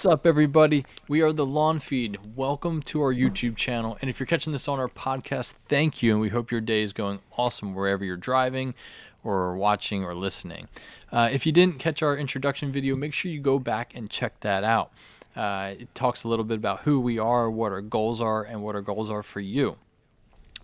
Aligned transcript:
What's 0.00 0.14
up, 0.14 0.26
everybody? 0.26 0.86
We 1.08 1.20
are 1.20 1.30
the 1.30 1.44
Lawn 1.44 1.78
Feed. 1.78 2.34
Welcome 2.34 2.80
to 2.84 3.02
our 3.02 3.12
YouTube 3.12 3.56
channel. 3.56 3.98
And 4.00 4.08
if 4.08 4.18
you're 4.18 4.26
catching 4.26 4.50
this 4.50 4.66
on 4.66 4.80
our 4.80 4.88
podcast, 4.88 5.52
thank 5.52 6.02
you. 6.02 6.12
And 6.12 6.22
we 6.22 6.30
hope 6.30 6.50
your 6.50 6.62
day 6.62 6.80
is 6.80 6.94
going 6.94 7.18
awesome 7.36 7.74
wherever 7.74 8.02
you're 8.02 8.16
driving 8.16 8.72
or 9.22 9.54
watching 9.58 10.02
or 10.02 10.14
listening. 10.14 10.68
Uh, 11.12 11.28
if 11.30 11.44
you 11.44 11.52
didn't 11.52 11.78
catch 11.78 12.02
our 12.02 12.16
introduction 12.16 12.72
video, 12.72 12.96
make 12.96 13.12
sure 13.12 13.30
you 13.30 13.40
go 13.40 13.58
back 13.58 13.94
and 13.94 14.08
check 14.08 14.40
that 14.40 14.64
out. 14.64 14.90
Uh, 15.36 15.74
it 15.78 15.94
talks 15.94 16.24
a 16.24 16.28
little 16.28 16.46
bit 16.46 16.56
about 16.56 16.80
who 16.84 16.98
we 16.98 17.18
are, 17.18 17.50
what 17.50 17.70
our 17.70 17.82
goals 17.82 18.22
are, 18.22 18.42
and 18.42 18.62
what 18.62 18.74
our 18.74 18.80
goals 18.80 19.10
are 19.10 19.22
for 19.22 19.40
you. 19.40 19.76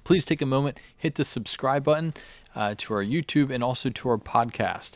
Please 0.03 0.25
take 0.25 0.41
a 0.41 0.47
moment, 0.47 0.81
hit 0.97 1.17
the 1.17 1.27
subscribe 1.27 1.85
button 1.85 2.15
uh, 2.55 2.75
to 2.79 2.95
our 2.95 3.05
YouTube 3.05 3.51
and 3.51 3.63
also 3.63 3.91
to 3.91 4.09
our 4.09 4.17
podcast. 4.17 4.93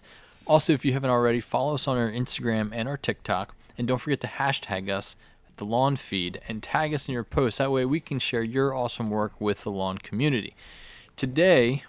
Also, 0.47 0.73
if 0.73 0.83
you 0.83 0.95
haven't 0.95 1.11
already, 1.11 1.41
follow 1.41 1.75
us 1.75 1.87
on 1.87 1.99
our 1.99 2.11
Instagram 2.11 2.71
and 2.73 2.88
our 2.88 2.97
TikTok. 2.97 3.55
And 3.80 3.89
don't 3.89 3.97
forget 3.97 4.20
to 4.20 4.27
hashtag 4.27 4.91
us 4.91 5.16
at 5.48 5.57
the 5.57 5.65
lawn 5.65 5.97
feed 5.97 6.38
and 6.47 6.62
tag 6.62 6.93
us 6.93 7.09
in 7.09 7.15
your 7.15 7.25
posts. 7.25 7.57
That 7.57 7.73
way 7.73 7.87
we 7.87 7.98
can 7.98 8.19
share 8.19 8.43
your 8.43 8.75
awesome 8.75 9.09
work 9.09 9.41
with 9.41 9.62
the 9.62 9.71
lawn 9.71 9.97
community. 9.97 10.55
Today, 11.16 11.85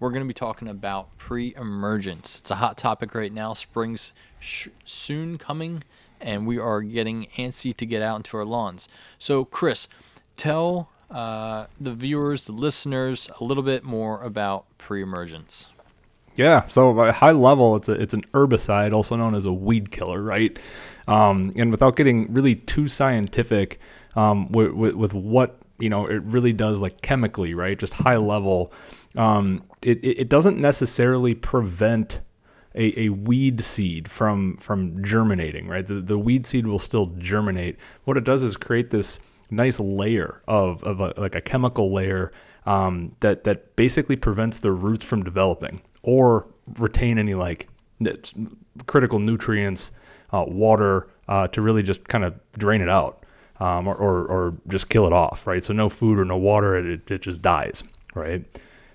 we're 0.00 0.10
going 0.10 0.24
to 0.24 0.26
be 0.26 0.34
talking 0.34 0.66
about 0.66 1.16
pre 1.16 1.54
emergence. 1.54 2.40
It's 2.40 2.50
a 2.50 2.56
hot 2.56 2.76
topic 2.76 3.14
right 3.14 3.32
now. 3.32 3.52
Spring's 3.52 4.10
sh- 4.40 4.66
soon 4.84 5.38
coming, 5.38 5.84
and 6.20 6.44
we 6.44 6.58
are 6.58 6.80
getting 6.82 7.28
antsy 7.36 7.72
to 7.76 7.86
get 7.86 8.02
out 8.02 8.16
into 8.16 8.36
our 8.36 8.44
lawns. 8.44 8.88
So, 9.20 9.44
Chris, 9.44 9.86
tell 10.36 10.90
uh, 11.08 11.66
the 11.80 11.94
viewers, 11.94 12.46
the 12.46 12.52
listeners, 12.52 13.30
a 13.40 13.44
little 13.44 13.62
bit 13.62 13.84
more 13.84 14.24
about 14.24 14.66
pre 14.76 15.02
emergence. 15.02 15.68
Yeah, 16.38 16.68
so 16.68 17.04
at 17.04 17.14
high 17.14 17.32
level, 17.32 17.74
it's 17.74 17.88
a, 17.88 18.00
it's 18.00 18.14
an 18.14 18.22
herbicide, 18.32 18.92
also 18.92 19.16
known 19.16 19.34
as 19.34 19.44
a 19.44 19.52
weed 19.52 19.90
killer, 19.90 20.22
right? 20.22 20.56
Um, 21.08 21.52
and 21.56 21.72
without 21.72 21.96
getting 21.96 22.32
really 22.32 22.54
too 22.54 22.86
scientific 22.86 23.80
um, 24.14 24.52
with, 24.52 24.70
with, 24.70 24.94
with, 24.94 25.14
what 25.14 25.58
you 25.80 25.88
know 25.88 26.06
it 26.06 26.22
really 26.22 26.52
does, 26.52 26.80
like 26.80 27.00
chemically, 27.00 27.54
right? 27.54 27.76
Just 27.76 27.92
high 27.92 28.18
level, 28.18 28.72
um, 29.16 29.64
it, 29.82 29.98
it 30.04 30.28
doesn't 30.28 30.58
necessarily 30.58 31.34
prevent 31.34 32.20
a, 32.76 33.00
a, 33.00 33.08
weed 33.08 33.60
seed 33.60 34.08
from 34.08 34.56
from 34.58 35.02
germinating, 35.02 35.66
right? 35.66 35.86
The, 35.86 35.94
the 35.94 36.18
weed 36.18 36.46
seed 36.46 36.68
will 36.68 36.78
still 36.78 37.06
germinate. 37.18 37.78
What 38.04 38.16
it 38.16 38.22
does 38.22 38.44
is 38.44 38.56
create 38.56 38.90
this 38.90 39.18
nice 39.50 39.80
layer 39.80 40.40
of, 40.46 40.84
of 40.84 41.00
a, 41.00 41.14
like 41.16 41.34
a 41.34 41.40
chemical 41.40 41.92
layer 41.92 42.30
um, 42.64 43.12
that 43.20 43.42
that 43.44 43.74
basically 43.74 44.14
prevents 44.14 44.58
the 44.58 44.70
roots 44.70 45.04
from 45.04 45.24
developing 45.24 45.80
or 46.02 46.46
retain 46.78 47.18
any 47.18 47.34
like 47.34 47.68
critical 48.86 49.18
nutrients, 49.18 49.92
uh, 50.32 50.44
water 50.46 51.08
uh, 51.28 51.48
to 51.48 51.62
really 51.62 51.82
just 51.82 52.06
kind 52.08 52.24
of 52.24 52.38
drain 52.58 52.80
it 52.80 52.88
out 52.88 53.24
um, 53.60 53.88
or, 53.88 53.94
or, 53.94 54.26
or, 54.26 54.54
just 54.68 54.88
kill 54.88 55.06
it 55.06 55.12
off, 55.12 55.46
right? 55.46 55.64
So 55.64 55.72
no 55.72 55.88
food 55.88 56.18
or 56.18 56.24
no 56.24 56.36
water, 56.36 56.76
it, 56.76 57.10
it 57.10 57.22
just 57.22 57.42
dies, 57.42 57.82
right? 58.14 58.44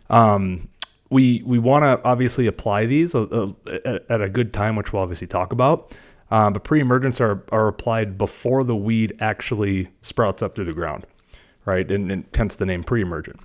Um, 0.09 0.70
we 1.09 1.44
we 1.46 1.59
want 1.59 1.84
to 1.84 2.04
obviously 2.08 2.48
apply 2.48 2.88
these 2.88 3.14
uh, 3.14 3.52
uh, 3.68 4.00
at, 4.09 4.22
a 4.22 4.30
good 4.30 4.52
time, 4.52 4.76
which 4.76 4.94
we'll 4.94 5.04
obviously 5.04 5.28
talk 5.28 5.52
about. 5.52 5.96
Um, 6.31 6.54
but 6.54 6.64
pre-emergence 6.64 7.22
are, 7.22 7.44
are 7.52 7.68
applied 7.68 8.18
before 8.18 8.64
the 8.64 8.76
weed 8.76 9.16
actually 9.20 9.90
sprouts 10.02 10.42
up 10.42 10.56
through 10.56 10.66
the 10.66 10.74
ground, 10.74 11.06
right? 11.66 11.90
And, 11.91 12.12
and 12.12 12.25
hence 12.34 12.56
the 12.56 12.66
name 12.66 12.84
pre-emergent. 12.84 13.40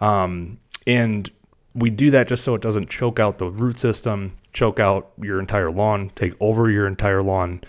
Um, 0.00 0.60
and 0.86 1.28
we 1.74 1.90
do 1.90 2.10
that 2.10 2.28
just 2.28 2.44
so 2.44 2.54
it 2.54 2.62
doesn't 2.62 2.90
choke 2.90 3.20
out 3.20 3.38
the 3.38 3.50
root 3.50 3.78
system, 3.78 4.34
choke 4.52 4.80
out 4.80 5.12
your 5.20 5.38
entire 5.38 5.70
lawn, 5.70 6.10
take 6.16 6.34
over 6.40 6.70
your 6.70 6.86
entire 6.86 7.22
lawn. 7.22 7.60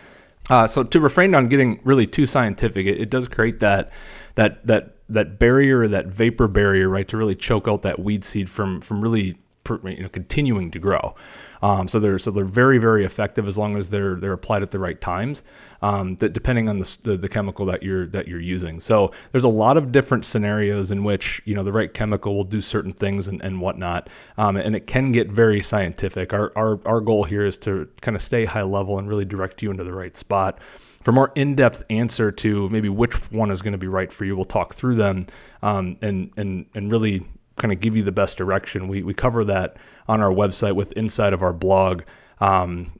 Uh, 0.50 0.68
so 0.68 0.84
to 0.84 1.00
refrain 1.00 1.36
on 1.36 1.48
getting 1.48 1.80
really 1.84 2.08
too 2.08 2.26
scientific, 2.26 2.86
it, 2.86 3.00
it 3.00 3.10
does 3.10 3.28
create 3.28 3.60
that 3.60 3.92
that 4.36 4.66
that 4.66 4.96
that 5.10 5.38
barrier, 5.38 5.88
that 5.88 6.08
vapor 6.08 6.48
barrier, 6.48 6.90
right, 6.90 7.08
to 7.08 7.18
really 7.18 7.36
choke 7.36 7.68
out 7.68 7.84
that 7.84 8.00
weed 8.00 8.24
seed 8.24 8.50
from 8.50 8.82
from 8.82 9.02
really 9.02 9.38
you 9.70 10.02
know 10.02 10.10
continuing 10.10 10.72
to 10.72 10.80
grow. 10.80 11.16
Um, 11.62 11.88
so 11.88 12.00
they're 12.00 12.20
so 12.20 12.32
they're 12.32 12.44
very 12.44 12.78
very 12.78 13.06
effective 13.06 13.48
as 13.48 13.58
long 13.58 13.78
as 13.78 13.90
they're 13.90 14.16
they're 14.16 14.34
applied 14.34 14.64
at 14.64 14.72
the 14.72 14.80
right 14.80 15.00
times. 15.00 15.44
Um, 15.84 16.16
that 16.18 16.34
depending 16.34 16.70
on 16.70 16.78
the, 16.78 16.98
the, 17.02 17.18
the 17.18 17.30
chemical 17.30 17.66
that 17.66 17.82
you're 17.82 18.06
that 18.08 18.28
you're 18.28 18.40
using. 18.40 18.80
So 18.80 19.12
there's 19.32 19.44
a 19.44 19.50
lot 19.50 19.78
of 19.78 19.92
different 19.92 20.26
scenarios 20.26 20.92
in 20.92 21.04
which 21.04 21.42
you 21.46 21.56
know 21.56 21.64
the 21.64 21.72
right 21.72 21.94
chemical 21.94 22.36
will 22.36 22.44
do 22.44 22.62
certain 22.62 22.94
things 22.94 23.28
and, 23.28 23.42
and 23.42 23.62
whatnot, 23.62 24.10
um, 24.38 24.58
and 24.58 24.76
it 24.76 24.88
can 24.88 25.12
get 25.12 25.30
very 25.30 25.62
scientific. 25.62 26.34
Our, 26.34 26.52
our 26.56 26.80
our 26.86 27.02
goal 27.02 27.24
here 27.24 27.46
is 27.46 27.58
to 27.58 27.88
kind 28.02 28.16
of 28.16 28.22
stay 28.22 28.46
high 28.46 28.64
level 28.64 29.00
and 29.00 29.08
really 29.08 29.26
direct 29.26 29.62
you 29.62 29.72
into 29.72 29.84
the 29.84 29.94
right 29.94 30.16
spot 30.16 30.60
for 31.02 31.12
more 31.12 31.32
in-depth 31.36 31.84
answer 31.90 32.32
to 32.32 32.70
maybe 32.70 32.88
which 32.88 33.14
one 33.32 33.50
is 33.50 33.62
going 33.62 33.72
to 33.72 33.78
be 33.78 33.88
right 33.88 34.12
for 34.12 34.24
you, 34.24 34.36
we'll 34.36 34.46
talk 34.46 34.76
through 34.76 34.96
them 34.96 35.26
um, 35.64 35.98
and 36.02 36.32
and 36.38 36.66
and 36.74 36.92
really 36.92 37.26
kind 37.62 37.72
of 37.72 37.80
give 37.80 37.96
you 37.96 38.04
the 38.04 38.12
best 38.12 38.38
direction. 38.38 38.88
We, 38.88 39.04
we 39.04 39.14
cover 39.14 39.44
that 39.46 39.78
on 40.08 40.20
our 40.22 40.32
website 40.32 40.76
with 40.76 40.92
inside 40.94 41.34
of 41.34 41.44
our 41.44 41.54
blog 41.54 42.02
um, 42.40 42.92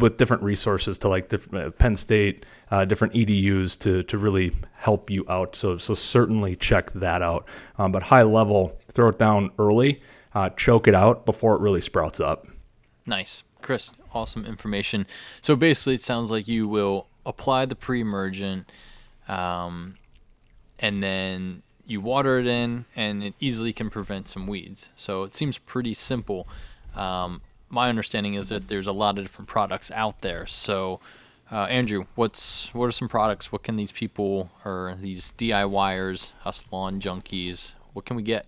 with 0.00 0.16
different 0.16 0.42
resources 0.42 0.98
to 0.98 1.08
like 1.08 1.28
different, 1.28 1.66
uh, 1.66 1.70
Penn 1.72 1.94
State, 1.94 2.46
uh, 2.70 2.84
different 2.84 3.14
EDUs 3.14 3.78
to, 3.80 4.02
to 4.04 4.18
really 4.18 4.52
help 4.74 5.10
you 5.10 5.24
out. 5.28 5.54
So, 5.54 5.78
so 5.78 5.94
certainly 5.94 6.56
check 6.56 6.90
that 6.94 7.22
out. 7.22 7.46
Um, 7.76 7.92
but 7.92 8.02
high 8.02 8.22
level, 8.22 8.76
throw 8.92 9.10
it 9.10 9.18
down 9.18 9.50
early, 9.58 10.02
uh, 10.34 10.50
choke 10.50 10.88
it 10.88 10.94
out 10.94 11.26
before 11.26 11.54
it 11.54 11.60
really 11.60 11.80
sprouts 11.80 12.18
up. 12.18 12.46
Nice. 13.06 13.44
Chris, 13.62 13.92
awesome 14.14 14.46
information. 14.46 15.06
So 15.40 15.54
basically, 15.54 15.94
it 15.94 16.02
sounds 16.02 16.30
like 16.30 16.48
you 16.48 16.66
will 16.66 17.08
apply 17.26 17.66
the 17.66 17.74
pre 17.74 18.00
emergent 18.00 18.70
um, 19.28 19.96
and 20.78 21.02
then 21.02 21.62
you 21.88 22.00
water 22.00 22.38
it 22.38 22.46
in, 22.46 22.84
and 22.94 23.24
it 23.24 23.34
easily 23.40 23.72
can 23.72 23.90
prevent 23.90 24.28
some 24.28 24.46
weeds. 24.46 24.90
So 24.94 25.22
it 25.22 25.34
seems 25.34 25.58
pretty 25.58 25.94
simple. 25.94 26.46
Um, 26.94 27.40
my 27.70 27.88
understanding 27.88 28.34
is 28.34 28.50
that 28.50 28.68
there's 28.68 28.86
a 28.86 28.92
lot 28.92 29.18
of 29.18 29.24
different 29.24 29.48
products 29.48 29.90
out 29.90 30.20
there. 30.20 30.46
So, 30.46 31.00
uh, 31.50 31.64
Andrew, 31.64 32.04
what's 32.14 32.72
what 32.74 32.86
are 32.86 32.92
some 32.92 33.08
products? 33.08 33.50
What 33.50 33.62
can 33.62 33.76
these 33.76 33.92
people 33.92 34.50
or 34.64 34.96
these 35.00 35.32
DIYers, 35.38 36.32
us 36.44 36.66
lawn 36.70 37.00
junkies, 37.00 37.72
what 37.94 38.04
can 38.04 38.16
we 38.16 38.22
get? 38.22 38.46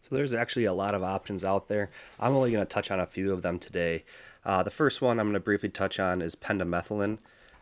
So 0.00 0.16
there's 0.16 0.32
actually 0.32 0.64
a 0.64 0.72
lot 0.72 0.94
of 0.94 1.02
options 1.02 1.44
out 1.44 1.68
there. 1.68 1.90
I'm 2.18 2.34
only 2.34 2.50
going 2.50 2.66
to 2.66 2.68
touch 2.68 2.90
on 2.90 2.98
a 2.98 3.06
few 3.06 3.30
of 3.30 3.42
them 3.42 3.58
today. 3.58 4.04
Uh, 4.42 4.62
the 4.62 4.70
first 4.70 5.02
one 5.02 5.20
I'm 5.20 5.26
going 5.26 5.34
to 5.34 5.40
briefly 5.40 5.68
touch 5.68 6.00
on 6.00 6.22
is 6.22 6.34
pendimethalin. 6.34 7.18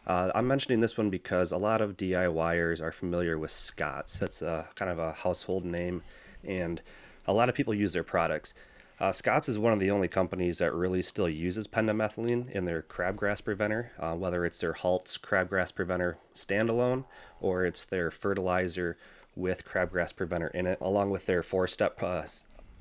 Uh, 0.07 0.31
I'm 0.35 0.47
mentioning 0.47 0.81
this 0.81 0.97
one 0.97 1.11
because 1.11 1.51
a 1.51 1.57
lot 1.57 1.81
of 1.81 1.97
DIYers 1.97 2.81
are 2.81 2.93
familiar 2.93 3.39
with 3.39 3.51
Scotts. 3.51 4.19
That's 4.19 4.41
a, 4.41 4.69
kind 4.77 4.91
of 4.91 4.99
a 4.99 5.13
household 5.13 5.65
name, 5.65 6.03
and 6.45 6.81
a 7.27 7.33
lot 7.33 7.49
of 7.49 7.55
people 7.55 7.75
use 7.75 7.93
their 7.93 8.05
products. 8.05 8.55
Uh, 8.99 9.13
Scotts 9.13 9.49
is 9.49 9.59
one 9.59 9.73
of 9.73 9.81
the 9.81 9.91
only 9.91 10.09
companies 10.09 10.59
that 10.59 10.73
really 10.73 11.03
still 11.03 11.29
uses 11.29 11.67
pendimethalin 11.67 12.49
in 12.51 12.65
their 12.65 12.83
crabgrass 12.83 13.45
preventer, 13.45 13.91
uh, 13.99 14.15
whether 14.15 14.47
it's 14.47 14.61
their 14.61 14.73
Halts 14.73 15.19
crabgrass 15.19 15.75
preventer 15.75 16.17
standalone 16.35 17.05
or 17.41 17.67
it's 17.67 17.85
their 17.85 18.11
fertilizer 18.11 18.97
with 19.35 19.67
crabgrass 19.67 20.17
preventer 20.17 20.49
in 20.49 20.67
it, 20.67 20.79
along 20.81 21.11
with 21.11 21.27
their 21.27 21.43
four 21.43 21.67
step 21.67 22.03
uh, 22.03 22.23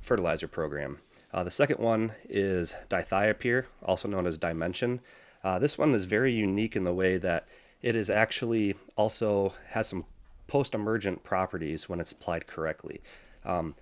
fertilizer 0.01 0.47
program. 0.47 0.99
Uh, 1.33 1.43
the 1.43 1.51
second 1.51 1.79
one 1.79 2.13
is 2.29 2.75
dithiopyr, 2.87 3.65
also 3.83 4.07
known 4.07 4.25
as 4.25 4.37
Dimension. 4.37 5.01
Uh, 5.45 5.59
this 5.59 5.77
one 5.77 5.93
is 5.93 6.05
very 6.05 6.31
unique 6.31 6.75
in 6.75 6.85
the 6.85 6.93
way 6.93 7.17
that 7.17 7.47
it 7.83 7.95
is 7.95 8.09
actually 8.09 8.73
also 8.95 9.53
has 9.69 9.87
some 9.87 10.03
post-emergent 10.47 11.23
properties 11.23 11.87
when 11.87 11.99
it's 11.99 12.11
applied 12.11 12.47
correctly. 12.47 12.99
Um, 13.45 13.75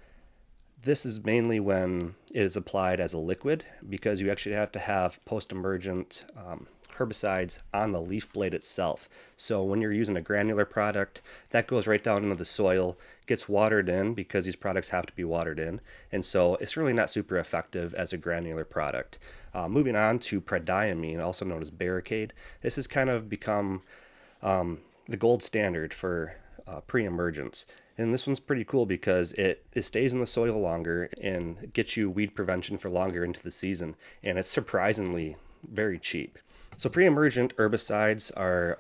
this 0.84 1.06
is 1.06 1.24
mainly 1.24 1.60
when 1.60 2.16
it 2.34 2.42
is 2.42 2.58
applied 2.58 3.00
as 3.00 3.14
a 3.14 3.18
liquid 3.18 3.66
because 3.90 4.20
you 4.20 4.30
actually 4.30 4.56
have 4.56 4.72
to 4.74 4.80
have 4.80 5.24
post-emergent 5.26 6.26
um, 6.38 6.68
herbicides 6.98 7.60
on 7.74 7.92
the 7.92 8.02
leaf 8.02 8.32
blade 8.34 8.54
itself. 8.54 9.10
So 9.38 9.64
when 9.64 9.82
you're 9.82 9.94
using 9.94 10.18
a 10.18 10.22
granular 10.22 10.66
product, 10.66 11.22
that 11.52 11.68
goes 11.68 11.88
right 11.88 12.04
down 12.04 12.24
into 12.24 12.36
the 12.36 12.46
soil, 12.46 12.98
gets 13.26 13.50
watered 13.50 13.90
in 13.90 14.14
because 14.14 14.46
these 14.46 14.56
products 14.56 14.90
have 14.90 15.06
to 15.06 15.14
be 15.14 15.24
watered 15.24 15.60
in. 15.60 15.80
And 16.12 16.24
so 16.24 16.56
it's 16.56 16.78
really 16.78 16.94
not 16.94 17.10
super 17.10 17.38
effective 17.38 17.94
as 17.96 18.14
a 18.14 18.18
granular 18.18 18.66
product. 18.66 19.20
Uh, 19.54 19.68
moving 19.68 19.96
on 19.96 20.20
to 20.20 20.42
prodiamine, 20.42 21.24
also 21.24 21.46
known 21.46 21.62
as 21.62 21.72
Barricade. 21.72 22.34
This 22.62 22.76
has 22.76 22.88
kind 22.88 23.10
of 23.10 23.30
become 23.30 23.82
um, 24.42 24.80
the 25.08 25.18
gold 25.18 25.44
standard 25.44 25.94
for 25.94 26.36
uh, 26.68 26.82
pre-emergence. 26.82 27.66
And 27.98 28.14
this 28.14 28.26
one's 28.26 28.40
pretty 28.40 28.64
cool 28.64 28.86
because 28.86 29.34
it, 29.34 29.66
it 29.74 29.84
stays 29.84 30.14
in 30.14 30.20
the 30.20 30.28
soil 30.28 30.60
longer 30.60 31.10
and 31.22 31.72
gets 31.74 31.96
you 31.96 32.10
weed 32.10 32.36
prevention 32.36 32.78
for 32.78 32.90
longer 32.90 33.24
into 33.24 33.42
the 33.42 33.52
season. 33.52 33.96
And 34.24 34.38
it's 34.38 34.50
surprisingly 34.50 35.36
very 35.72 36.00
cheap. 36.00 36.40
So 36.78 36.90
pre-emergent 36.90 37.56
herbicides 37.58 38.32
are 38.36 38.80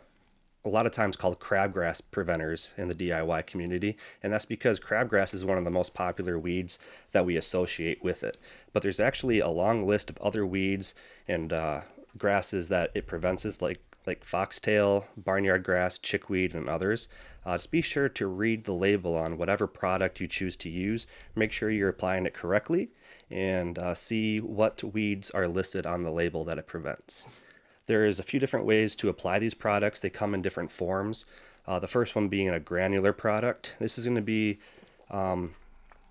a 0.65 0.69
lot 0.69 0.85
of 0.85 0.91
times 0.91 1.15
called 1.15 1.39
crabgrass 1.39 2.01
preventers 2.11 2.73
in 2.77 2.87
the 2.87 2.95
DIY 2.95 3.45
community, 3.45 3.97
and 4.21 4.31
that's 4.31 4.45
because 4.45 4.79
crabgrass 4.79 5.33
is 5.33 5.43
one 5.43 5.57
of 5.57 5.65
the 5.65 5.71
most 5.71 5.93
popular 5.93 6.39
weeds 6.39 6.79
that 7.11 7.25
we 7.25 7.35
associate 7.35 8.01
with 8.03 8.23
it. 8.23 8.37
But 8.71 8.81
there's 8.81 8.99
actually 8.99 9.39
a 9.39 9.49
long 9.49 9.85
list 9.85 10.09
of 10.09 10.17
other 10.19 10.45
weeds 10.45 10.95
and 11.27 11.51
uh, 11.51 11.81
grasses 12.17 12.69
that 12.69 12.91
it 12.95 13.07
prevents, 13.07 13.61
like 13.61 13.79
like 14.05 14.23
foxtail, 14.23 15.05
barnyard 15.17 15.63
grass, 15.63 15.97
chickweed, 15.97 16.53
and 16.53 16.69
others. 16.69 17.07
Uh, 17.45 17.55
just 17.55 17.71
be 17.71 17.81
sure 17.81 18.09
to 18.09 18.27
read 18.27 18.63
the 18.63 18.73
label 18.73 19.15
on 19.15 19.37
whatever 19.37 19.67
product 19.67 20.19
you 20.19 20.27
choose 20.27 20.55
to 20.57 20.69
use. 20.69 21.07
Make 21.35 21.51
sure 21.51 21.69
you're 21.69 21.89
applying 21.89 22.25
it 22.25 22.33
correctly 22.33 22.89
and 23.29 23.77
uh, 23.79 23.93
see 23.93 24.39
what 24.39 24.83
weeds 24.83 25.31
are 25.31 25.47
listed 25.47 25.85
on 25.85 26.03
the 26.03 26.11
label 26.11 26.43
that 26.45 26.57
it 26.57 26.67
prevents. 26.67 27.27
There 27.85 28.05
is 28.05 28.19
a 28.19 28.23
few 28.23 28.39
different 28.39 28.65
ways 28.65 28.95
to 28.97 29.09
apply 29.09 29.39
these 29.39 29.53
products. 29.53 29.99
They 29.99 30.09
come 30.09 30.33
in 30.33 30.41
different 30.41 30.71
forms. 30.71 31.25
Uh, 31.67 31.79
the 31.79 31.87
first 31.87 32.15
one 32.15 32.29
being 32.29 32.49
a 32.49 32.59
granular 32.59 33.13
product. 33.13 33.75
This 33.79 33.97
is 33.97 34.05
going 34.05 34.15
to 34.15 34.21
be 34.21 34.59
um, 35.09 35.55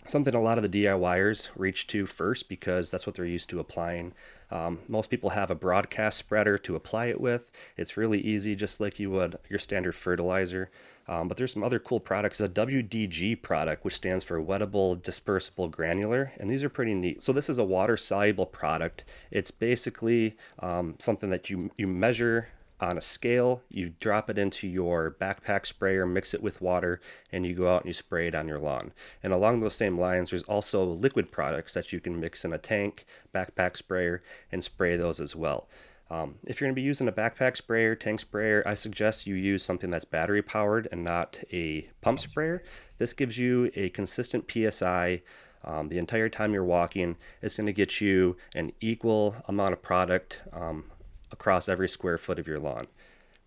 something 0.07 0.35
a 0.35 0.41
lot 0.41 0.59
of 0.59 0.71
the 0.71 0.85
DIYers 0.85 1.49
reach 1.57 1.87
to 1.89 2.07
first 2.07 2.49
because 2.49 2.91
that's 2.91 3.07
what 3.07 3.15
they're 3.15 3.25
used 3.25 3.51
to 3.51 3.61
applying. 3.61 4.13
Um, 4.51 4.81
most 4.89 5.11
people 5.11 5.31
have 5.31 5.51
a 5.51 5.55
broadcast 5.55 6.19
spreader 6.19 6.59
to 6.59 6.77
apply 6.77 7.07
it 7.07 7.21
with. 7.21 7.51
It's 7.77 7.97
really 7.97 8.21
easy, 8.21 8.55
just 8.55 8.81
like 8.81 8.99
you 8.99 9.11
would 9.11 9.39
your 9.49 9.59
standard 9.59 9.95
fertilizer. 9.95 10.71
Um, 11.09 11.27
but 11.27 11.37
there's 11.37 11.53
some 11.53 11.65
other 11.65 11.79
cool 11.79 12.01
products. 12.01 12.41
A 12.41 12.49
WDG 12.49 13.41
product, 13.41 13.85
which 13.85 13.95
stands 13.95 14.25
for 14.25 14.41
Wettable 14.41 15.01
Dispersible 15.01 15.71
Granular, 15.71 16.33
and 16.39 16.51
these 16.51 16.63
are 16.63 16.69
pretty 16.69 16.95
neat. 16.95 17.23
So 17.23 17.33
this 17.33 17.49
is 17.49 17.59
a 17.59 17.65
water 17.65 17.97
soluble 17.97 18.47
product. 18.47 19.05
It's 19.31 19.51
basically 19.51 20.37
um, 20.61 20.97
something 20.99 21.31
that 21.31 21.51
you 21.51 21.71
you 21.77 21.87
measure 21.87 22.49
on 22.83 22.99
a 22.99 23.01
scale, 23.01 23.63
you 23.71 23.95
drop 24.01 24.29
it 24.29 24.39
into 24.39 24.67
your 24.67 25.17
backpack 25.21 25.65
sprayer, 25.65 26.05
mix 26.05 26.35
it 26.35 26.43
with 26.43 26.61
water, 26.61 27.01
and 27.31 27.47
you 27.47 27.55
go 27.55 27.73
out 27.73 27.83
and 27.83 27.89
you 27.89 27.93
spray 27.93 28.27
it 28.27 28.35
on 28.35 28.49
your 28.49 28.59
lawn. 28.59 28.93
And 29.23 29.33
along 29.33 29.61
those 29.61 29.77
same 29.77 29.99
lines, 29.99 30.31
there's 30.31 30.43
also 30.43 30.85
liquid 30.85 31.31
products 31.31 31.75
that 31.75 31.93
you 31.93 32.01
can 32.01 32.19
mix 32.19 32.45
in 32.45 32.53
a 32.53 32.59
tank, 32.59 33.07
backpack 33.33 33.77
sprayer, 33.77 34.23
and 34.51 34.63
spray 34.65 34.97
those 34.97 35.21
as 35.21 35.37
well. 35.37 35.69
Um, 36.11 36.35
if 36.45 36.61
you're 36.61 36.67
going 36.67 36.75
to 36.75 36.81
be 36.81 36.83
using 36.83 37.09
a 37.09 37.13
backpack 37.13 37.57
sprayer, 37.57 37.95
tank 37.95 38.21
sprayer, 38.21 38.63
I 38.67 38.75
suggest 38.75 39.27
you 39.27 39.35
use 39.35 39.65
something 39.65 39.91
that's 39.91 40.05
battery 40.05 40.43
powered 40.43 40.87
and 40.93 41.03
not 41.03 41.43
a 41.53 41.89
pump 42.03 42.19
sprayer. 42.19 42.63
This 42.99 43.15
gives 43.15 43.39
you 43.39 43.71
a 43.77 43.89
consistent 43.91 44.51
PSI 44.51 45.23
um, 45.65 45.89
the 45.89 45.99
entire 45.99 46.29
time 46.29 46.53
you're 46.53 46.65
walking. 46.65 47.17
It's 47.41 47.55
going 47.55 47.67
to 47.67 47.73
get 47.73 48.01
you 48.01 48.37
an 48.55 48.73
equal 48.81 49.37
amount 49.49 49.73
of 49.73 49.83
product 49.83 50.43
um, 50.53 50.85
across 51.33 51.69
every 51.69 51.89
square 51.89 52.19
foot 52.19 52.39
of 52.39 52.47
your 52.47 52.61
lawn. 52.61 52.85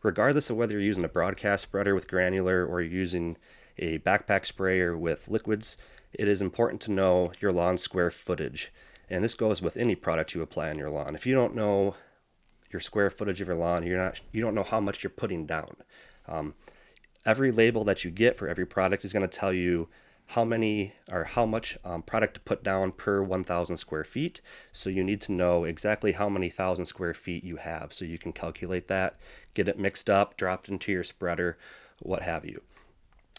Regardless 0.03 0.49
of 0.49 0.57
whether 0.57 0.73
you're 0.73 0.81
using 0.81 1.05
a 1.05 1.09
broadcast 1.09 1.63
spreader 1.63 1.95
with 1.95 2.07
granular 2.07 2.65
or 2.65 2.81
you're 2.81 2.91
using 2.91 3.37
a 3.77 3.99
backpack 3.99 4.45
sprayer 4.45 4.97
with 4.97 5.27
liquids, 5.29 5.77
it 6.13 6.27
is 6.27 6.41
important 6.41 6.81
to 6.81 6.91
know 6.91 7.31
your 7.39 7.51
lawn 7.51 7.77
square 7.77 8.11
footage. 8.11 8.71
And 9.09 9.23
this 9.23 9.35
goes 9.35 9.61
with 9.61 9.77
any 9.77 9.95
product 9.95 10.33
you 10.33 10.41
apply 10.41 10.69
on 10.69 10.77
your 10.77 10.89
lawn. 10.89 11.15
If 11.15 11.25
you 11.25 11.33
don't 11.33 11.55
know 11.55 11.95
your 12.71 12.79
square 12.79 13.09
footage 13.09 13.41
of 13.41 13.47
your 13.47 13.57
lawn, 13.57 13.85
you're 13.85 13.97
not 13.97 14.19
you 14.31 14.41
don't 14.41 14.55
know 14.55 14.63
how 14.63 14.79
much 14.79 15.03
you're 15.03 15.09
putting 15.09 15.45
down. 15.45 15.75
Um, 16.27 16.55
every 17.25 17.51
label 17.51 17.83
that 17.85 18.03
you 18.03 18.11
get 18.11 18.35
for 18.35 18.47
every 18.47 18.65
product 18.65 19.05
is 19.05 19.13
going 19.13 19.27
to 19.27 19.39
tell 19.39 19.53
you 19.53 19.87
how 20.27 20.43
many 20.43 20.93
or 21.11 21.23
how 21.23 21.45
much 21.45 21.77
um, 21.83 22.01
product 22.01 22.35
to 22.35 22.39
put 22.41 22.63
down 22.63 22.91
per 22.91 23.21
1,000 23.21 23.77
square 23.77 24.03
feet. 24.03 24.41
So 24.71 24.89
you 24.89 25.03
need 25.03 25.21
to 25.21 25.31
know 25.31 25.63
exactly 25.63 26.13
how 26.13 26.29
many 26.29 26.49
thousand 26.49 26.85
square 26.85 27.13
feet 27.13 27.43
you 27.43 27.57
have 27.57 27.93
so 27.93 28.05
you 28.05 28.17
can 28.17 28.33
calculate 28.33 28.87
that, 28.87 29.17
get 29.53 29.67
it 29.67 29.77
mixed 29.77 30.09
up, 30.09 30.35
dropped 30.35 30.67
into 30.67 30.91
your 30.91 31.03
spreader, 31.03 31.57
what 31.99 32.23
have 32.23 32.45
you. 32.45 32.61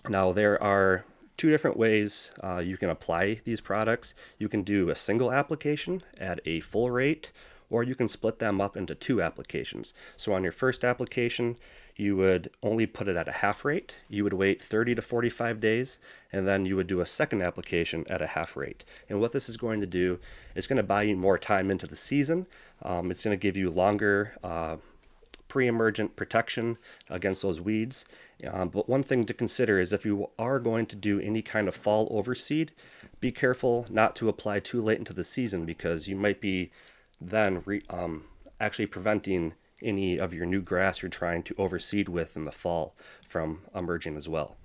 Now, 0.09 0.33
there 0.33 0.63
are 0.63 1.05
two 1.37 1.51
different 1.51 1.77
ways 1.77 2.31
uh, 2.43 2.63
you 2.65 2.77
can 2.77 2.89
apply 2.89 3.41
these 3.45 3.61
products. 3.61 4.15
You 4.39 4.49
can 4.49 4.63
do 4.63 4.89
a 4.89 4.95
single 4.95 5.33
application 5.33 6.03
at 6.19 6.41
a 6.47 6.61
full 6.61 6.91
rate, 6.91 7.33
or 7.71 7.83
you 7.83 7.95
can 7.95 8.09
split 8.09 8.39
them 8.39 8.61
up 8.61 8.77
into 8.77 8.95
two 8.95 9.21
applications. 9.23 9.93
So 10.17 10.33
on 10.33 10.43
your 10.43 10.53
first 10.53 10.85
application, 10.85 11.57
you 11.97 12.17
would 12.17 12.51
only 12.63 12.87
put 12.87 13.09
it 13.09 13.17
at 13.17 13.29
a 13.29 13.33
half 13.33 13.65
rate. 13.65 13.97
You 14.09 14.25
would 14.25 14.35
wait 14.35 14.63
30 14.63 14.95
to 14.97 15.03
45 15.03 15.61
days, 15.61 15.99
and 16.33 16.47
then 16.47 16.67
you 16.67 16.77
would 16.77 16.87
do 16.87 17.01
a 17.01 17.07
second 17.07 17.43
application 17.43 18.05
at 18.09 18.23
a 18.23 18.27
half 18.27 18.57
rate. 18.57 18.85
And 19.09 19.21
what 19.21 19.33
this 19.33 19.49
is 19.49 19.57
going 19.57 19.81
to 19.81 19.87
do 19.87 20.19
is 20.55 20.67
going 20.67 20.77
to 20.77 20.83
buy 20.83 21.03
you 21.03 21.17
more 21.17 21.39
time 21.39 21.71
into 21.71 21.87
the 21.87 21.97
season. 21.97 22.47
Um, 22.83 23.11
it's 23.11 23.25
going 23.25 23.37
to 23.37 23.41
give 23.41 23.57
you 23.57 23.71
longer 23.71 24.35
uh, 24.45 24.77
pre-emergent 25.49 26.17
protection 26.17 26.77
against 27.09 27.43
those 27.43 27.61
weeds. 27.61 28.05
Um, 28.51 28.69
but 28.69 28.89
one 28.89 29.03
thing 29.03 29.25
to 29.25 29.35
consider 29.35 29.81
is 29.81 29.93
if 29.93 30.05
you 30.05 30.29
are 30.39 30.59
going 30.59 30.87
to 30.87 30.97
do 30.97 31.21
any 31.21 31.41
kind 31.41 31.69
of 31.69 31.75
fall 31.75 32.09
overseed, 32.11 32.71
be 33.21 33.33
careful 33.33 33.87
not 33.89 34.15
to 34.17 34.29
apply 34.29 34.61
too 34.61 34.83
late 34.83 34.99
into 34.99 35.15
the 35.15 35.25
season 35.25 35.65
because 35.65 36.09
you 36.09 36.17
might 36.17 36.41
be 36.41 36.71
then 37.21 37.63
re, 37.65 37.83
um, 37.91 38.25
actually 38.61 38.87
preventing 38.87 39.55
any 39.83 40.19
of 40.19 40.33
your 40.33 40.47
new 40.47 40.61
grass 40.61 41.03
you're 41.03 41.09
trying 41.09 41.43
to 41.43 41.55
overseed 41.55 42.09
with 42.09 42.37
in 42.37 42.45
the 42.45 42.53
fall 42.53 42.95
from 43.29 43.61
emerging 43.75 44.17
as 44.17 44.29
well. 44.29 44.57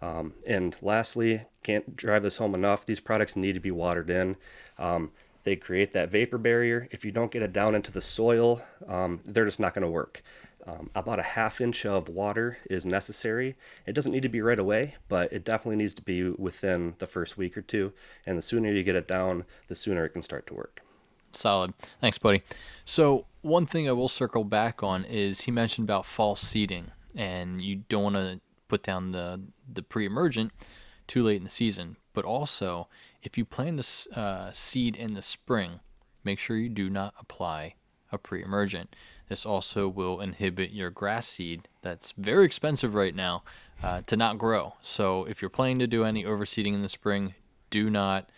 Um, 0.00 0.34
and 0.46 0.76
lastly, 0.82 1.42
can't 1.62 1.96
drive 1.96 2.22
this 2.22 2.36
home 2.36 2.54
enough, 2.54 2.86
these 2.86 3.00
products 3.00 3.36
need 3.36 3.54
to 3.54 3.60
be 3.60 3.70
watered 3.70 4.10
in. 4.10 4.36
Um, 4.78 5.12
they 5.44 5.56
create 5.56 5.92
that 5.92 6.10
vapor 6.10 6.38
barrier. 6.38 6.88
If 6.90 7.04
you 7.04 7.12
don't 7.12 7.30
get 7.30 7.42
it 7.42 7.52
down 7.52 7.74
into 7.74 7.92
the 7.92 8.00
soil, 8.00 8.62
um, 8.88 9.20
they're 9.24 9.44
just 9.44 9.60
not 9.60 9.74
going 9.74 9.82
to 9.84 9.90
work. 9.90 10.22
Um, 10.66 10.88
about 10.94 11.18
a 11.18 11.22
half 11.22 11.60
inch 11.60 11.84
of 11.84 12.08
water 12.08 12.56
is 12.70 12.86
necessary. 12.86 13.54
It 13.86 13.92
doesn't 13.92 14.12
need 14.12 14.22
to 14.22 14.30
be 14.30 14.40
right 14.40 14.58
away, 14.58 14.94
but 15.08 15.30
it 15.30 15.44
definitely 15.44 15.76
needs 15.76 15.92
to 15.94 16.02
be 16.02 16.30
within 16.30 16.94
the 16.98 17.06
first 17.06 17.36
week 17.36 17.58
or 17.58 17.62
two. 17.62 17.92
And 18.26 18.38
the 18.38 18.42
sooner 18.42 18.72
you 18.72 18.82
get 18.82 18.96
it 18.96 19.06
down, 19.06 19.44
the 19.68 19.76
sooner 19.76 20.06
it 20.06 20.10
can 20.10 20.22
start 20.22 20.46
to 20.46 20.54
work. 20.54 20.80
Solid. 21.34 21.74
Thanks, 22.00 22.18
buddy. 22.18 22.42
So, 22.84 23.26
one 23.42 23.66
thing 23.66 23.88
I 23.88 23.92
will 23.92 24.08
circle 24.08 24.44
back 24.44 24.82
on 24.82 25.04
is 25.04 25.42
he 25.42 25.50
mentioned 25.50 25.86
about 25.86 26.06
false 26.06 26.40
seeding, 26.40 26.92
and 27.14 27.60
you 27.60 27.82
don't 27.88 28.02
want 28.02 28.16
to 28.16 28.40
put 28.68 28.82
down 28.82 29.12
the, 29.12 29.40
the 29.70 29.82
pre 29.82 30.06
emergent 30.06 30.52
too 31.06 31.22
late 31.22 31.36
in 31.36 31.44
the 31.44 31.50
season. 31.50 31.96
But 32.12 32.24
also, 32.24 32.88
if 33.22 33.36
you 33.36 33.44
plant 33.44 33.76
this 33.76 34.06
uh, 34.08 34.50
seed 34.52 34.96
in 34.96 35.14
the 35.14 35.22
spring, 35.22 35.80
make 36.22 36.38
sure 36.38 36.56
you 36.56 36.68
do 36.68 36.88
not 36.88 37.14
apply 37.18 37.74
a 38.10 38.18
pre 38.18 38.42
emergent. 38.42 38.94
This 39.28 39.46
also 39.46 39.88
will 39.88 40.20
inhibit 40.20 40.70
your 40.70 40.90
grass 40.90 41.26
seed 41.26 41.68
that's 41.82 42.12
very 42.12 42.44
expensive 42.44 42.94
right 42.94 43.14
now 43.14 43.42
uh, 43.82 44.02
to 44.06 44.16
not 44.16 44.38
grow. 44.38 44.74
So 44.82 45.24
if 45.24 45.40
you're 45.40 45.48
planning 45.48 45.78
to 45.80 45.86
do 45.86 46.04
any 46.04 46.24
overseeding 46.24 46.74
in 46.74 46.82
the 46.82 46.88
spring, 46.88 47.34
do 47.70 47.90
not, 47.90 48.30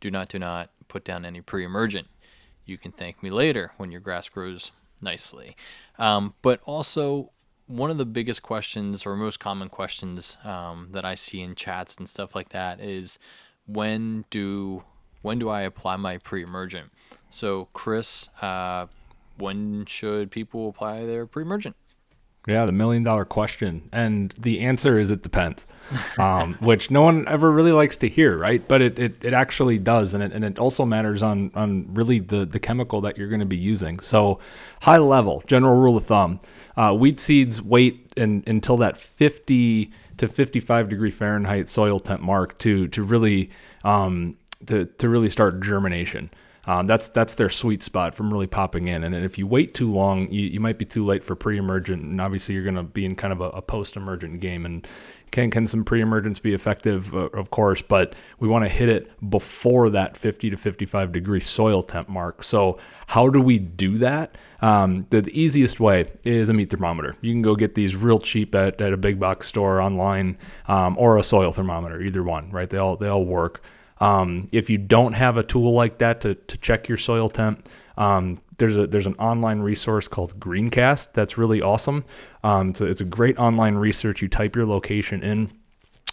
do 0.00 0.10
not, 0.10 0.28
do 0.28 0.38
not 0.38 0.70
put 0.88 1.04
down 1.04 1.24
any 1.24 1.40
pre-emergent 1.40 2.08
you 2.72 2.78
can 2.78 2.90
thank 2.90 3.22
me 3.22 3.30
later 3.30 3.72
when 3.76 3.92
your 3.92 4.00
grass 4.00 4.28
grows 4.28 4.72
nicely. 5.00 5.56
Um, 5.98 6.34
but 6.42 6.60
also, 6.64 7.30
one 7.66 7.90
of 7.90 7.98
the 7.98 8.06
biggest 8.06 8.42
questions 8.42 9.06
or 9.06 9.16
most 9.16 9.38
common 9.38 9.68
questions 9.68 10.36
um, 10.44 10.88
that 10.92 11.04
I 11.04 11.14
see 11.14 11.40
in 11.40 11.54
chats 11.54 11.96
and 11.96 12.08
stuff 12.08 12.34
like 12.34 12.48
that 12.48 12.80
is 12.80 13.18
when 13.66 14.24
do 14.30 14.82
when 15.22 15.38
do 15.38 15.48
I 15.48 15.60
apply 15.60 15.96
my 15.96 16.18
pre-emergent? 16.18 16.90
So, 17.30 17.68
Chris, 17.72 18.28
uh, 18.40 18.86
when 19.38 19.86
should 19.86 20.30
people 20.30 20.68
apply 20.68 21.06
their 21.06 21.26
pre-emergent? 21.26 21.76
Yeah, 22.46 22.66
the 22.66 22.72
million 22.72 23.04
dollar 23.04 23.24
question. 23.24 23.88
And 23.92 24.34
the 24.36 24.60
answer 24.60 24.98
is 24.98 25.12
it 25.12 25.22
depends, 25.22 25.64
um, 26.18 26.54
which 26.60 26.90
no 26.90 27.02
one 27.02 27.28
ever 27.28 27.52
really 27.52 27.70
likes 27.70 27.94
to 27.98 28.08
hear, 28.08 28.36
right? 28.36 28.66
But 28.66 28.82
it, 28.82 28.98
it, 28.98 29.24
it 29.24 29.32
actually 29.32 29.78
does. 29.78 30.12
And 30.12 30.24
it, 30.24 30.32
and 30.32 30.44
it 30.44 30.58
also 30.58 30.84
matters 30.84 31.22
on, 31.22 31.52
on 31.54 31.86
really 31.94 32.18
the, 32.18 32.44
the 32.44 32.58
chemical 32.58 33.00
that 33.02 33.16
you're 33.16 33.28
going 33.28 33.40
to 33.40 33.46
be 33.46 33.56
using. 33.56 34.00
So, 34.00 34.40
high 34.82 34.98
level, 34.98 35.44
general 35.46 35.76
rule 35.76 35.96
of 35.96 36.06
thumb 36.06 36.40
uh, 36.76 36.94
weed 36.98 37.20
seeds 37.20 37.60
wait 37.60 38.12
in, 38.16 38.42
until 38.46 38.76
that 38.78 38.96
50 38.96 39.92
to 40.16 40.26
55 40.26 40.88
degree 40.88 41.10
Fahrenheit 41.10 41.68
soil 41.68 42.00
temp 42.00 42.22
mark 42.22 42.58
to, 42.58 42.88
to 42.88 43.02
really. 43.02 43.50
Um, 43.84 44.36
to, 44.66 44.84
to 44.84 45.08
really 45.08 45.28
start 45.28 45.60
germination. 45.60 46.30
Um, 46.64 46.86
that's 46.86 47.08
that's 47.08 47.34
their 47.34 47.50
sweet 47.50 47.82
spot 47.82 48.14
from 48.14 48.32
really 48.32 48.46
popping 48.46 48.86
in. 48.86 49.02
And 49.02 49.14
if 49.14 49.36
you 49.36 49.48
wait 49.48 49.74
too 49.74 49.92
long, 49.92 50.30
you, 50.30 50.42
you 50.42 50.60
might 50.60 50.78
be 50.78 50.84
too 50.84 51.04
late 51.04 51.24
for 51.24 51.34
pre-emergent, 51.34 52.02
and 52.02 52.20
obviously 52.20 52.54
you're 52.54 52.62
going 52.62 52.76
to 52.76 52.84
be 52.84 53.04
in 53.04 53.16
kind 53.16 53.32
of 53.32 53.40
a, 53.40 53.48
a 53.50 53.62
post-emergent 53.62 54.38
game. 54.38 54.64
And 54.64 54.86
can 55.32 55.50
can 55.50 55.66
some 55.66 55.84
pre-emergents 55.84 56.38
be 56.38 56.54
effective? 56.54 57.12
Uh, 57.12 57.30
of 57.30 57.50
course, 57.50 57.82
but 57.82 58.14
we 58.38 58.46
want 58.46 58.64
to 58.64 58.68
hit 58.68 58.88
it 58.88 59.10
before 59.28 59.90
that 59.90 60.16
50 60.16 60.50
to 60.50 60.56
55 60.56 61.10
degree 61.10 61.40
soil 61.40 61.82
temp 61.82 62.08
mark. 62.08 62.44
So 62.44 62.78
how 63.08 63.28
do 63.28 63.40
we 63.40 63.58
do 63.58 63.98
that? 63.98 64.36
Um, 64.60 65.06
the, 65.10 65.22
the, 65.22 65.38
easiest 65.38 65.80
way 65.80 66.12
is 66.22 66.48
a 66.48 66.52
meat 66.52 66.70
thermometer. 66.70 67.16
You 67.20 67.32
can 67.32 67.42
go 67.42 67.56
get 67.56 67.74
these 67.74 67.96
real 67.96 68.20
cheap 68.20 68.54
at, 68.54 68.80
at 68.80 68.92
a 68.92 68.96
big 68.96 69.18
box 69.18 69.48
store 69.48 69.80
online, 69.80 70.38
um, 70.68 70.96
or 70.96 71.18
a 71.18 71.24
soil 71.24 71.50
thermometer, 71.50 72.00
either 72.00 72.22
one. 72.22 72.52
Right? 72.52 72.70
They 72.70 72.78
all 72.78 72.96
they 72.96 73.08
all 73.08 73.24
work. 73.24 73.62
Um, 74.02 74.48
if 74.50 74.68
you 74.68 74.78
don't 74.78 75.12
have 75.12 75.36
a 75.36 75.44
tool 75.44 75.74
like 75.74 75.98
that 75.98 76.20
to, 76.22 76.34
to 76.34 76.58
check 76.58 76.88
your 76.88 76.98
soil 76.98 77.28
temp, 77.28 77.68
um, 77.96 78.38
there's 78.58 78.76
a 78.76 78.88
there's 78.88 79.06
an 79.06 79.14
online 79.14 79.60
resource 79.60 80.08
called 80.08 80.40
Greencast 80.40 81.08
that's 81.12 81.38
really 81.38 81.62
awesome. 81.62 82.04
Um, 82.42 82.74
so 82.74 82.84
it's 82.84 83.00
a 83.00 83.04
great 83.04 83.38
online 83.38 83.76
research. 83.76 84.20
You 84.20 84.28
type 84.28 84.56
your 84.56 84.66
location 84.66 85.22
in, 85.22 85.52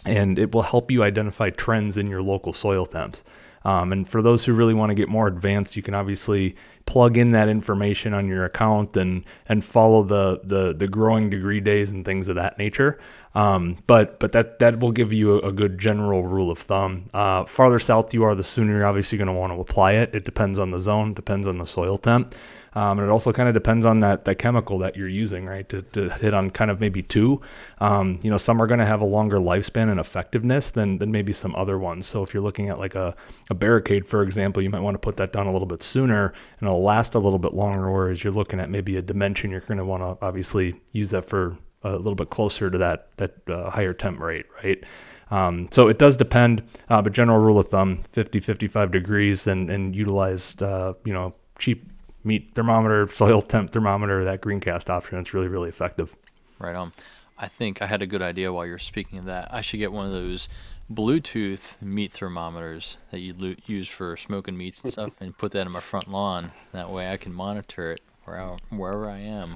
and 0.05 0.38
it 0.38 0.53
will 0.53 0.62
help 0.62 0.91
you 0.91 1.01
identify 1.01 1.50
trends 1.50 1.98
in 1.98 2.05
your 2.05 2.22
local 2.22 2.53
soil 2.53 2.86
temps. 2.86 3.24
Um, 3.66 3.92
and 3.92 4.08
for 4.08 4.22
those 4.22 4.46
who 4.46 4.54
really 4.54 4.74
want 4.74 4.89
to 4.89 4.96
get 4.96 5.10
more 5.10 5.28
advanced, 5.28 5.75
you 5.75 5.82
can 5.84 5.94
obviously 5.94 6.56
plug 6.86 7.18
in 7.18 7.32
that 7.32 7.50
information 7.50 8.13
on 8.13 8.28
your 8.28 8.46
account 8.46 8.98
and 8.98 9.24
and 9.48 9.63
follow 9.63 10.04
the 10.04 10.42
the 10.44 10.74
the 10.74 10.88
growing 10.88 11.30
degree 11.30 11.60
days 11.60 11.92
and 11.92 12.06
things 12.06 12.28
of 12.28 12.36
that 12.36 12.58
nature. 12.58 13.00
Um, 13.36 13.78
but 13.86 14.20
but 14.20 14.32
that 14.32 14.60
that 14.60 14.80
will 14.80 14.92
give 14.92 15.13
you 15.13 15.39
a, 15.39 15.50
a 15.50 15.51
good 15.51 15.78
general 15.78 16.24
rule 16.24 16.50
of 16.50 16.60
thumb. 16.60 17.10
Uh, 17.13 17.46
farther 17.46 17.80
south 17.80 18.13
you 18.13 18.24
are, 18.24 18.34
the 18.34 18.44
sooner 18.44 18.78
you're 18.78 18.86
obviously 18.86 19.18
going 19.18 19.28
to 19.28 19.34
want 19.34 19.54
to 19.54 19.60
apply 19.60 19.94
it. 19.94 20.16
It 20.16 20.25
depends 20.25 20.58
on 20.58 20.72
the 20.72 20.80
zone, 20.80 21.13
depends 21.13 21.46
on 21.46 21.58
the 21.58 21.68
soil 21.68 21.98
temp. 21.98 22.34
Um, 22.73 22.99
and 22.99 23.07
it 23.07 23.11
also 23.11 23.33
kind 23.33 23.47
of 23.47 23.53
depends 23.53 23.85
on 23.85 23.99
that 24.01 24.25
that 24.25 24.35
chemical 24.35 24.77
that 24.79 24.95
you're 24.95 25.07
using, 25.07 25.45
right? 25.45 25.67
To, 25.69 25.81
to 25.81 26.09
hit 26.09 26.33
on 26.33 26.49
kind 26.51 26.69
of 26.71 26.79
maybe 26.79 27.01
two. 27.01 27.41
Um, 27.79 28.19
you 28.21 28.29
know, 28.29 28.38
some 28.38 28.61
are 28.61 28.67
going 28.67 28.79
to 28.79 28.85
have 28.85 29.01
a 29.01 29.05
longer 29.05 29.38
lifespan 29.38 29.89
and 29.89 29.99
effectiveness 29.99 30.69
than 30.69 30.97
than 30.97 31.11
maybe 31.11 31.33
some 31.33 31.55
other 31.55 31.77
ones. 31.77 32.05
So 32.05 32.23
if 32.23 32.33
you're 32.33 32.43
looking 32.43 32.69
at 32.69 32.79
like 32.79 32.95
a, 32.95 33.15
a 33.49 33.53
barricade, 33.53 34.07
for 34.07 34.23
example, 34.23 34.61
you 34.61 34.69
might 34.69 34.81
want 34.81 34.95
to 34.95 34.99
put 34.99 35.17
that 35.17 35.33
down 35.33 35.47
a 35.47 35.51
little 35.51 35.67
bit 35.67 35.83
sooner 35.83 36.33
and 36.59 36.67
it'll 36.67 36.83
last 36.83 37.15
a 37.15 37.19
little 37.19 37.39
bit 37.39 37.53
longer. 37.53 37.91
Whereas 37.91 38.23
you're 38.23 38.33
looking 38.33 38.59
at 38.59 38.69
maybe 38.69 38.97
a 38.97 39.01
dimension, 39.01 39.51
you're 39.51 39.61
going 39.61 39.77
to 39.77 39.85
want 39.85 40.03
to 40.03 40.25
obviously 40.25 40.79
use 40.91 41.11
that 41.11 41.25
for 41.25 41.57
a 41.83 41.95
little 41.95 42.15
bit 42.15 42.29
closer 42.29 42.69
to 42.69 42.77
that 42.77 43.09
that 43.17 43.49
uh, 43.49 43.69
higher 43.69 43.93
temp 43.93 44.19
rate, 44.19 44.45
right? 44.63 44.83
Um, 45.31 45.67
so 45.71 45.88
it 45.88 45.99
does 45.99 46.17
depend, 46.17 46.63
uh, 46.89 47.01
but 47.01 47.13
general 47.13 47.39
rule 47.39 47.59
of 47.59 47.69
thumb, 47.69 48.01
50, 48.13 48.39
55 48.39 48.91
degrees 48.91 49.45
and, 49.45 49.69
and 49.69 49.95
utilized, 49.95 50.63
uh, 50.63 50.93
you 51.05 51.13
know, 51.13 51.35
cheap 51.59 51.88
meat 52.23 52.51
thermometer, 52.51 53.07
soil 53.13 53.41
temp 53.41 53.71
thermometer, 53.71 54.23
that 54.23 54.41
greencast 54.41 54.89
option. 54.89 55.19
It's 55.19 55.33
really, 55.33 55.47
really 55.47 55.69
effective. 55.69 56.15
Right 56.59 56.75
on. 56.75 56.93
I 57.38 57.47
think 57.47 57.81
I 57.81 57.85
had 57.85 58.01
a 58.01 58.07
good 58.07 58.21
idea 58.21 58.51
while 58.51 58.65
you're 58.65 58.77
speaking 58.79 59.17
of 59.19 59.25
that. 59.25 59.53
I 59.53 59.61
should 59.61 59.77
get 59.77 59.93
one 59.93 60.05
of 60.05 60.11
those 60.11 60.49
Bluetooth 60.91 61.81
meat 61.81 62.11
thermometers 62.11 62.97
that 63.11 63.19
you 63.19 63.33
lo- 63.38 63.55
use 63.65 63.88
for 63.88 64.17
smoking 64.17 64.57
meats 64.57 64.83
and 64.83 64.91
stuff, 64.91 65.11
and 65.21 65.38
put 65.38 65.51
that 65.53 65.65
in 65.65 65.71
my 65.71 65.79
front 65.79 66.09
lawn. 66.11 66.51
That 66.73 66.89
way, 66.89 67.11
I 67.11 67.17
can 67.17 67.33
monitor 67.33 67.91
it 67.93 68.01
wherever 68.25 68.57
wherever 68.69 69.09
I 69.09 69.19
am. 69.19 69.55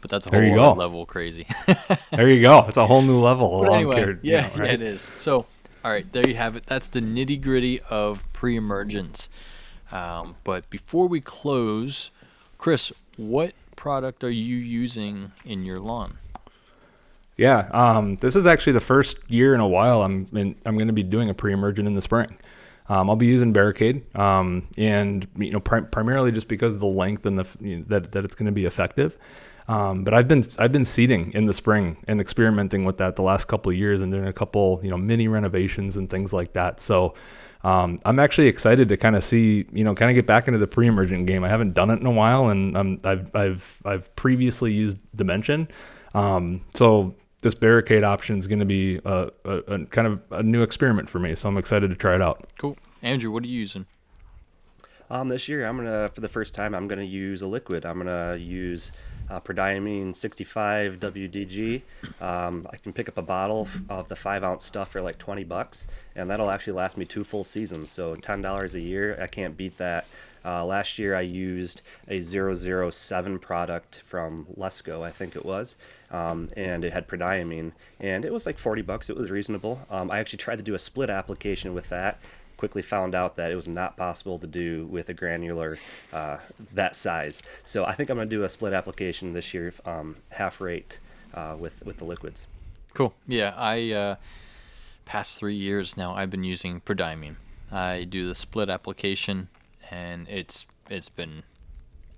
But 0.00 0.10
that's 0.10 0.26
a 0.26 0.30
There 0.30 0.40
whole 0.42 0.50
you 0.50 0.60
other 0.60 0.74
go. 0.74 0.80
level 0.80 1.06
crazy. 1.06 1.46
There 2.12 2.28
you 2.28 2.42
go. 2.42 2.64
It's 2.68 2.76
a 2.76 2.86
whole 2.86 3.02
new 3.02 3.20
level. 3.20 3.60
But 3.60 3.72
anyway, 3.72 3.94
care, 3.96 4.10
you 4.12 4.18
yeah, 4.22 4.48
know, 4.56 4.64
yeah, 4.64 4.72
it 4.72 4.82
is. 4.82 5.10
So, 5.18 5.46
all 5.84 5.90
right, 5.90 6.10
there 6.12 6.26
you 6.26 6.34
have 6.34 6.56
it. 6.56 6.66
That's 6.66 6.88
the 6.88 7.00
nitty 7.00 7.40
gritty 7.40 7.80
of 7.88 8.24
pre-emergence. 8.32 9.28
Um, 9.92 10.36
but 10.44 10.68
before 10.70 11.08
we 11.08 11.20
close, 11.20 12.10
Chris, 12.58 12.92
what 13.16 13.54
product 13.76 14.22
are 14.22 14.30
you 14.30 14.56
using 14.56 15.32
in 15.44 15.64
your 15.64 15.76
lawn? 15.76 16.18
Yeah, 17.36 17.68
um, 17.72 18.16
this 18.16 18.36
is 18.36 18.46
actually 18.46 18.74
the 18.74 18.80
first 18.80 19.16
year 19.28 19.54
in 19.54 19.60
a 19.60 19.66
while 19.66 20.02
I'm 20.02 20.26
in, 20.34 20.54
I'm 20.66 20.76
going 20.76 20.88
to 20.88 20.92
be 20.92 21.02
doing 21.02 21.30
a 21.30 21.34
pre-emergent 21.34 21.88
in 21.88 21.94
the 21.94 22.02
spring. 22.02 22.36
Um, 22.90 23.08
I'll 23.08 23.16
be 23.16 23.26
using 23.26 23.52
Barricade, 23.52 24.04
um, 24.16 24.68
and 24.76 25.26
you 25.38 25.50
know 25.50 25.60
prim- 25.60 25.86
primarily 25.86 26.32
just 26.32 26.48
because 26.48 26.74
of 26.74 26.80
the 26.80 26.86
length 26.86 27.24
and 27.24 27.38
the 27.38 27.46
you 27.60 27.78
know, 27.78 27.84
that 27.88 28.12
that 28.12 28.24
it's 28.24 28.34
going 28.34 28.46
to 28.46 28.52
be 28.52 28.66
effective. 28.66 29.16
Um, 29.70 30.02
but 30.02 30.14
I've 30.14 30.26
been 30.26 30.42
I've 30.58 30.72
been 30.72 30.84
seeding 30.84 31.32
in 31.32 31.44
the 31.44 31.54
spring 31.54 31.96
and 32.08 32.20
experimenting 32.20 32.84
with 32.84 32.96
that 32.96 33.14
the 33.14 33.22
last 33.22 33.46
couple 33.46 33.70
of 33.70 33.78
years 33.78 34.02
and 34.02 34.10
doing 34.10 34.26
a 34.26 34.32
couple 34.32 34.80
you 34.82 34.90
know 34.90 34.96
mini 34.96 35.28
renovations 35.28 35.96
and 35.96 36.10
things 36.10 36.32
like 36.32 36.54
that. 36.54 36.80
So 36.80 37.14
um, 37.62 37.96
I'm 38.04 38.18
actually 38.18 38.48
excited 38.48 38.88
to 38.88 38.96
kind 38.96 39.14
of 39.14 39.22
see 39.22 39.66
you 39.72 39.84
know 39.84 39.94
kind 39.94 40.10
of 40.10 40.16
get 40.16 40.26
back 40.26 40.48
into 40.48 40.58
the 40.58 40.66
pre-emergent 40.66 41.28
game. 41.28 41.44
I 41.44 41.48
haven't 41.48 41.74
done 41.74 41.90
it 41.90 42.00
in 42.00 42.06
a 42.06 42.10
while, 42.10 42.48
and 42.48 42.76
um, 42.76 42.98
I've 43.04 43.32
I've 43.36 43.80
I've 43.84 44.16
previously 44.16 44.72
used 44.72 44.98
Dimension, 45.14 45.68
um, 46.14 46.62
so 46.74 47.14
this 47.42 47.54
barricade 47.54 48.02
option 48.02 48.38
is 48.38 48.48
going 48.48 48.58
to 48.58 48.64
be 48.64 49.00
a, 49.04 49.30
a, 49.44 49.56
a 49.58 49.86
kind 49.86 50.08
of 50.08 50.20
a 50.32 50.42
new 50.42 50.62
experiment 50.62 51.08
for 51.08 51.20
me. 51.20 51.36
So 51.36 51.48
I'm 51.48 51.56
excited 51.56 51.90
to 51.90 51.96
try 51.96 52.16
it 52.16 52.20
out. 52.20 52.44
Cool. 52.58 52.76
Andrew, 53.02 53.30
what 53.30 53.44
are 53.44 53.46
you 53.46 53.60
using? 53.60 53.86
Um, 55.10 55.28
this 55.28 55.48
year, 55.48 55.66
I'm 55.66 55.76
gonna 55.76 56.08
for 56.08 56.20
the 56.20 56.28
first 56.28 56.54
time, 56.54 56.74
I'm 56.74 56.86
gonna 56.86 57.02
use 57.02 57.42
a 57.42 57.48
liquid. 57.48 57.84
I'm 57.84 57.98
gonna 57.98 58.36
use 58.36 58.92
uh, 59.28 59.40
prodiamine 59.40 60.14
65 60.14 61.00
WDG. 61.00 61.82
Um, 62.20 62.66
I 62.70 62.76
can 62.76 62.92
pick 62.92 63.08
up 63.08 63.18
a 63.18 63.22
bottle 63.22 63.68
of 63.88 64.08
the 64.08 64.16
five 64.16 64.44
ounce 64.44 64.64
stuff 64.64 64.90
for 64.90 65.00
like 65.00 65.18
20 65.18 65.44
bucks, 65.44 65.86
and 66.14 66.30
that'll 66.30 66.50
actually 66.50 66.74
last 66.74 66.96
me 66.96 67.04
two 67.04 67.24
full 67.24 67.44
seasons. 67.44 67.90
So 67.90 68.14
$10 68.14 68.74
a 68.74 68.80
year, 68.80 69.18
I 69.20 69.26
can't 69.26 69.56
beat 69.56 69.78
that. 69.78 70.06
Uh, 70.44 70.64
last 70.64 70.98
year, 70.98 71.14
I 71.14 71.20
used 71.20 71.82
a 72.08 72.22
007 72.22 73.38
product 73.40 74.00
from 74.06 74.46
Lesco, 74.56 75.02
I 75.02 75.10
think 75.10 75.36
it 75.36 75.44
was, 75.44 75.76
um, 76.10 76.48
and 76.56 76.82
it 76.82 76.94
had 76.94 77.06
prodiamine, 77.06 77.72
and 78.00 78.24
it 78.24 78.32
was 78.32 78.46
like 78.46 78.56
40 78.56 78.80
bucks. 78.82 79.10
It 79.10 79.16
was 79.16 79.30
reasonable. 79.30 79.86
Um, 79.90 80.10
I 80.10 80.18
actually 80.18 80.38
tried 80.38 80.56
to 80.56 80.64
do 80.64 80.74
a 80.74 80.78
split 80.78 81.10
application 81.10 81.74
with 81.74 81.90
that, 81.90 82.20
quickly 82.60 82.82
found 82.82 83.14
out 83.14 83.36
that 83.36 83.50
it 83.50 83.56
was 83.56 83.66
not 83.66 83.96
possible 83.96 84.38
to 84.38 84.46
do 84.46 84.84
with 84.90 85.08
a 85.08 85.14
granular 85.14 85.78
uh, 86.12 86.36
that 86.74 86.94
size. 86.94 87.40
So 87.64 87.86
I 87.86 87.92
think 87.92 88.10
I'm 88.10 88.18
going 88.18 88.28
to 88.28 88.36
do 88.36 88.44
a 88.44 88.50
split 88.50 88.74
application 88.74 89.32
this 89.32 89.54
year, 89.54 89.72
um, 89.86 90.16
half 90.28 90.60
rate 90.60 90.98
uh, 91.32 91.56
with 91.58 91.82
with 91.86 91.96
the 91.96 92.04
liquids. 92.04 92.46
Cool. 92.92 93.14
Yeah, 93.26 93.54
I 93.56 93.92
uh, 93.92 94.16
past 95.06 95.38
three 95.38 95.54
years 95.54 95.96
now. 95.96 96.14
I've 96.14 96.28
been 96.28 96.44
using 96.44 96.82
Prodiamine. 96.82 97.36
I 97.72 98.04
do 98.04 98.28
the 98.28 98.34
split 98.34 98.68
application, 98.68 99.48
and 99.90 100.28
it's 100.28 100.66
it's 100.90 101.08
been. 101.08 101.44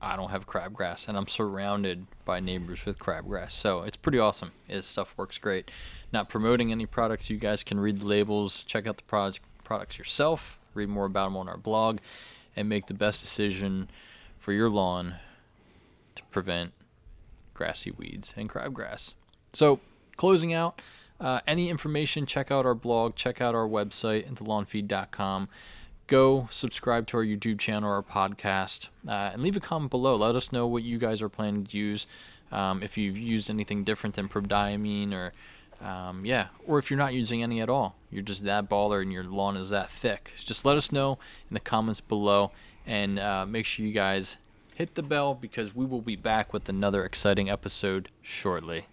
I 0.04 0.16
don't 0.16 0.30
have 0.30 0.48
crabgrass, 0.48 1.06
and 1.06 1.16
I'm 1.16 1.28
surrounded 1.28 2.06
by 2.24 2.40
neighbors 2.40 2.84
with 2.84 2.98
crabgrass, 2.98 3.52
so 3.52 3.82
it's 3.82 3.96
pretty 3.96 4.18
awesome. 4.18 4.50
This 4.66 4.86
stuff 4.86 5.14
works 5.16 5.38
great. 5.38 5.70
Not 6.12 6.28
promoting 6.28 6.72
any 6.72 6.86
products. 6.86 7.30
You 7.30 7.36
guys 7.36 7.62
can 7.62 7.78
read 7.78 7.98
the 7.98 8.06
labels, 8.08 8.64
check 8.64 8.88
out 8.88 8.96
the 8.96 9.04
products 9.04 9.38
products 9.64 9.98
yourself, 9.98 10.58
read 10.74 10.88
more 10.88 11.06
about 11.06 11.26
them 11.26 11.36
on 11.36 11.48
our 11.48 11.56
blog, 11.56 11.98
and 12.56 12.68
make 12.68 12.86
the 12.86 12.94
best 12.94 13.20
decision 13.20 13.88
for 14.38 14.52
your 14.52 14.68
lawn 14.68 15.16
to 16.14 16.22
prevent 16.24 16.72
grassy 17.54 17.90
weeds 17.90 18.34
and 18.36 18.48
crabgrass. 18.48 19.14
So, 19.52 19.80
closing 20.16 20.52
out, 20.52 20.80
uh, 21.20 21.40
any 21.46 21.70
information, 21.70 22.26
check 22.26 22.50
out 22.50 22.66
our 22.66 22.74
blog, 22.74 23.14
check 23.14 23.40
out 23.40 23.54
our 23.54 23.66
website 23.68 24.26
at 24.26 24.34
thelawnfeed.com. 24.34 25.48
Go 26.08 26.48
subscribe 26.50 27.06
to 27.08 27.18
our 27.18 27.24
YouTube 27.24 27.58
channel, 27.60 27.88
or 27.88 27.94
our 27.94 28.02
podcast, 28.02 28.88
uh, 29.06 29.30
and 29.32 29.42
leave 29.42 29.56
a 29.56 29.60
comment 29.60 29.90
below. 29.90 30.16
Let 30.16 30.34
us 30.34 30.50
know 30.50 30.66
what 30.66 30.82
you 30.82 30.98
guys 30.98 31.22
are 31.22 31.28
planning 31.28 31.64
to 31.64 31.78
use. 31.78 32.06
Um, 32.50 32.82
if 32.82 32.98
you've 32.98 33.16
used 33.16 33.48
anything 33.48 33.84
different 33.84 34.16
than 34.16 34.28
prodiamine 34.28 35.12
or 35.12 35.32
um, 35.82 36.24
yeah, 36.24 36.46
or 36.66 36.78
if 36.78 36.90
you're 36.90 36.98
not 36.98 37.14
using 37.14 37.42
any 37.42 37.60
at 37.60 37.68
all, 37.68 37.96
you're 38.10 38.22
just 38.22 38.44
that 38.44 38.68
baller 38.68 39.02
and 39.02 39.12
your 39.12 39.24
lawn 39.24 39.56
is 39.56 39.70
that 39.70 39.90
thick. 39.90 40.32
Just 40.36 40.64
let 40.64 40.76
us 40.76 40.92
know 40.92 41.18
in 41.50 41.54
the 41.54 41.60
comments 41.60 42.00
below, 42.00 42.52
and 42.86 43.18
uh, 43.18 43.44
make 43.46 43.66
sure 43.66 43.84
you 43.84 43.92
guys 43.92 44.36
hit 44.76 44.94
the 44.94 45.02
bell 45.02 45.34
because 45.34 45.74
we 45.74 45.84
will 45.84 46.00
be 46.00 46.16
back 46.16 46.52
with 46.52 46.68
another 46.68 47.04
exciting 47.04 47.50
episode 47.50 48.08
shortly. 48.22 48.86